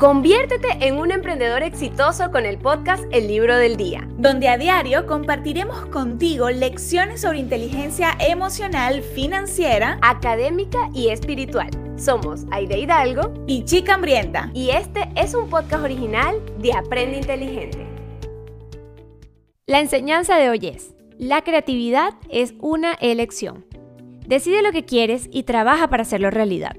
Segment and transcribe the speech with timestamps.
[0.00, 5.04] Conviértete en un emprendedor exitoso con el podcast El Libro del Día, donde a diario
[5.04, 11.68] compartiremos contigo lecciones sobre inteligencia emocional, financiera, académica y espiritual.
[11.98, 14.50] Somos Aide Hidalgo y Chica Hambrienta.
[14.54, 17.86] Y este es un podcast original de Aprende Inteligente.
[19.66, 23.66] La enseñanza de hoy es, la creatividad es una elección.
[24.26, 26.74] Decide lo que quieres y trabaja para hacerlo realidad.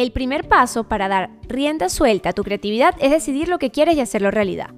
[0.00, 3.96] El primer paso para dar rienda suelta a tu creatividad es decidir lo que quieres
[3.96, 4.70] y hacerlo realidad.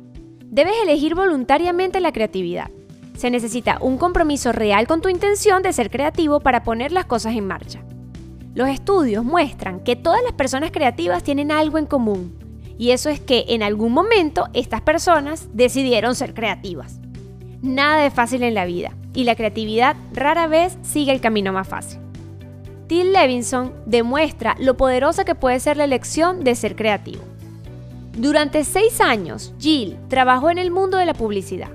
[0.46, 2.72] Debes elegir voluntariamente la creatividad.
[3.16, 7.36] Se necesita un compromiso real con tu intención de ser creativo para poner las cosas
[7.36, 7.84] en marcha.
[8.56, 12.36] Los estudios muestran que todas las personas creativas tienen algo en común,
[12.76, 16.98] y eso es que en algún momento estas personas decidieron ser creativas.
[17.62, 21.68] Nada es fácil en la vida, y la creatividad rara vez sigue el camino más
[21.68, 22.00] fácil.
[22.92, 27.22] Till Levinson demuestra lo poderosa que puede ser la elección de ser creativo.
[28.18, 31.70] Durante seis años, Jill trabajó en el mundo de la publicidad,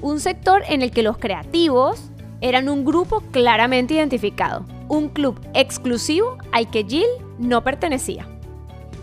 [0.00, 6.38] un sector en el que los creativos eran un grupo claramente identificado, un club exclusivo
[6.52, 7.08] al que Jill
[7.40, 8.28] no pertenecía.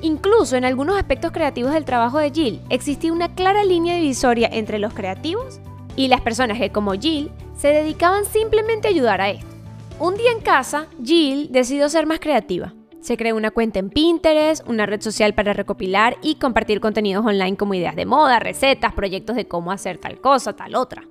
[0.02, 4.80] Incluso en algunos aspectos creativos del trabajo de Jill existía una clara línea divisoria entre
[4.80, 5.60] los creativos
[5.98, 9.57] y las personas que como Jill se dedicaban simplemente a ayudar a esto.
[10.00, 12.76] Un día en casa, Jill decidió ser más creativa.
[13.02, 17.58] Se creó una cuenta en Pinterest, una red social para recopilar y compartir contenidos online
[17.58, 21.04] como ideas de moda, recetas, proyectos de cómo hacer tal cosa, tal otra.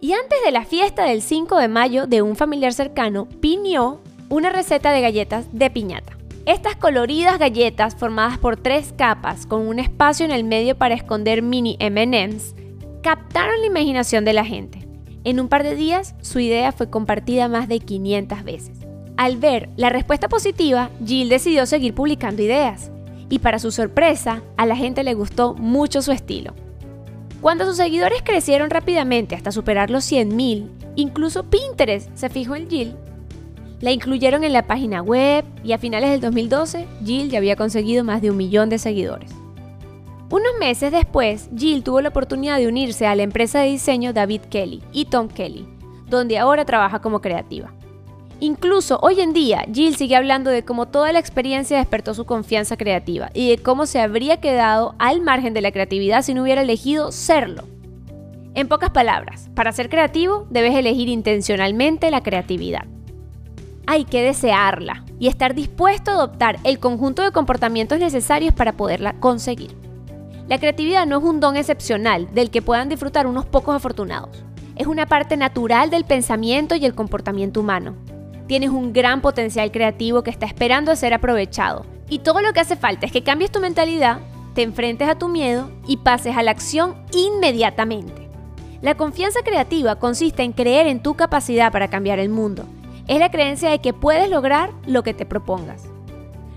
[0.00, 4.50] Y antes de la fiesta del 5 de mayo de un familiar cercano, piñó una
[4.50, 6.16] receta de galletas de piñata.
[6.46, 11.42] Estas coloridas galletas formadas por tres capas con un espacio en el medio para esconder
[11.42, 12.54] mini MMs
[13.02, 14.87] captaron la imaginación de la gente.
[15.28, 18.78] En un par de días, su idea fue compartida más de 500 veces.
[19.18, 22.90] Al ver la respuesta positiva, Jill decidió seguir publicando ideas.
[23.28, 26.54] Y para su sorpresa, a la gente le gustó mucho su estilo.
[27.42, 32.96] Cuando sus seguidores crecieron rápidamente hasta superar los 100.000, incluso Pinterest se fijó en Jill.
[33.82, 38.02] La incluyeron en la página web y a finales del 2012, Jill ya había conseguido
[38.02, 39.30] más de un millón de seguidores.
[40.30, 44.42] Unos meses después, Jill tuvo la oportunidad de unirse a la empresa de diseño David
[44.50, 45.66] Kelly y Tom Kelly,
[46.06, 47.72] donde ahora trabaja como creativa.
[48.38, 52.76] Incluso hoy en día, Jill sigue hablando de cómo toda la experiencia despertó su confianza
[52.76, 56.60] creativa y de cómo se habría quedado al margen de la creatividad si no hubiera
[56.60, 57.64] elegido serlo.
[58.54, 62.84] En pocas palabras, para ser creativo debes elegir intencionalmente la creatividad.
[63.86, 69.14] Hay que desearla y estar dispuesto a adoptar el conjunto de comportamientos necesarios para poderla
[69.14, 69.87] conseguir.
[70.48, 74.42] La creatividad no es un don excepcional del que puedan disfrutar unos pocos afortunados.
[74.76, 77.96] Es una parte natural del pensamiento y el comportamiento humano.
[78.46, 81.84] Tienes un gran potencial creativo que está esperando a ser aprovechado.
[82.08, 84.20] Y todo lo que hace falta es que cambies tu mentalidad,
[84.54, 88.30] te enfrentes a tu miedo y pases a la acción inmediatamente.
[88.80, 92.64] La confianza creativa consiste en creer en tu capacidad para cambiar el mundo.
[93.06, 95.84] Es la creencia de que puedes lograr lo que te propongas.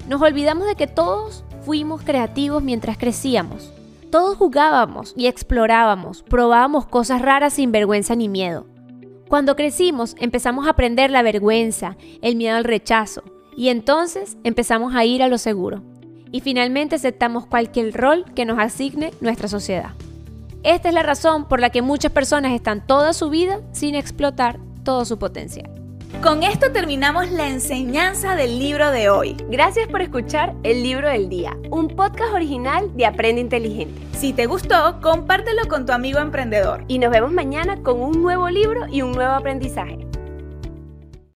[0.07, 3.73] Nos olvidamos de que todos fuimos creativos mientras crecíamos.
[4.11, 8.67] Todos jugábamos y explorábamos, probábamos cosas raras sin vergüenza ni miedo.
[9.29, 13.23] Cuando crecimos empezamos a aprender la vergüenza, el miedo al rechazo,
[13.55, 15.81] y entonces empezamos a ir a lo seguro.
[16.29, 19.91] Y finalmente aceptamos cualquier rol que nos asigne nuestra sociedad.
[20.63, 24.59] Esta es la razón por la que muchas personas están toda su vida sin explotar
[24.83, 25.80] todo su potencial.
[26.19, 29.35] Con esto terminamos la enseñanza del libro de hoy.
[29.49, 33.99] Gracias por escuchar El Libro del Día, un podcast original de Aprende Inteligente.
[34.15, 36.83] Si te gustó, compártelo con tu amigo emprendedor.
[36.87, 40.10] Y nos vemos mañana con un nuevo libro y un nuevo aprendizaje.